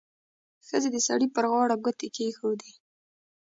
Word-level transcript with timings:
ښځې 0.67 0.89
د 0.91 0.97
سړي 1.07 1.27
پر 1.35 1.45
غاړه 1.51 1.75
ګوتې 1.83 2.07
کېښودې. 2.15 2.73